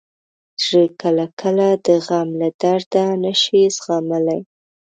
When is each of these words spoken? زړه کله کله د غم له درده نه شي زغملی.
زړه 0.63 0.83
کله 1.01 1.25
کله 1.41 1.67
د 1.85 1.87
غم 2.05 2.29
له 2.41 2.49
درده 2.61 3.05
نه 3.23 3.33
شي 3.41 3.61
زغملی. 3.75 4.41